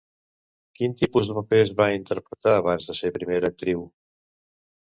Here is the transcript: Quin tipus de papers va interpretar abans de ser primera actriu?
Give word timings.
Quin 0.79 0.95
tipus 1.01 1.29
de 1.31 1.35
papers 1.39 1.73
va 1.81 1.87
interpretar 1.97 2.57
abans 2.63 2.89
de 2.93 2.99
ser 3.03 3.15
primera 3.19 3.53
actriu? 3.55 3.85